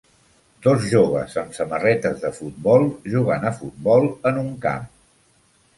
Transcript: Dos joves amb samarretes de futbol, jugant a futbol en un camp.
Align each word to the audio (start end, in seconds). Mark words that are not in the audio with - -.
Dos 0.67 0.87
joves 0.93 1.35
amb 1.41 1.53
samarretes 1.57 2.23
de 2.25 2.33
futbol, 2.41 2.89
jugant 3.17 3.47
a 3.49 3.53
futbol 3.61 4.13
en 4.33 4.45
un 4.47 4.53
camp. 4.67 4.93